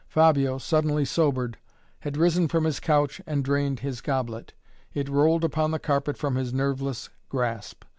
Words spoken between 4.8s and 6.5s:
It rolled upon the carpet from